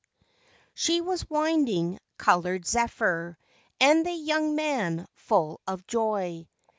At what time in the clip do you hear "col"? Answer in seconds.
2.17-2.43